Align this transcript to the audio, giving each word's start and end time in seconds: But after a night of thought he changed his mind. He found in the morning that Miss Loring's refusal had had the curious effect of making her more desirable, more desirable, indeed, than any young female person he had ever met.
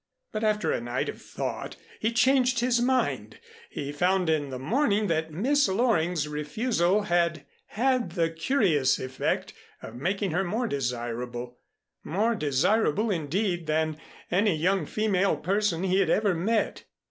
But 0.31 0.43
after 0.43 0.71
a 0.71 0.81
night 0.81 1.09
of 1.09 1.21
thought 1.21 1.75
he 1.99 2.11
changed 2.11 2.59
his 2.59 2.81
mind. 2.81 3.37
He 3.69 3.91
found 3.91 4.31
in 4.31 4.49
the 4.49 4.57
morning 4.57 5.05
that 5.09 5.31
Miss 5.31 5.67
Loring's 5.67 6.27
refusal 6.27 7.03
had 7.03 7.45
had 7.67 8.13
the 8.13 8.31
curious 8.31 8.97
effect 8.97 9.53
of 9.83 9.93
making 9.93 10.31
her 10.31 10.43
more 10.43 10.65
desirable, 10.65 11.59
more 12.03 12.33
desirable, 12.33 13.11
indeed, 13.11 13.67
than 13.67 13.95
any 14.31 14.55
young 14.57 14.87
female 14.87 15.37
person 15.37 15.83
he 15.83 15.99
had 15.99 16.09
ever 16.09 16.33
met. 16.33 16.85